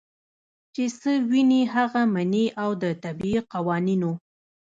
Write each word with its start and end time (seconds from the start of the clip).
چې 0.73 0.83
څۀ 0.99 1.13
ويني 1.29 1.61
هغه 1.73 2.01
مني 2.13 2.45
او 2.63 2.69
د 2.81 2.83
طبعي 3.03 3.35
قوانینو 3.53 4.11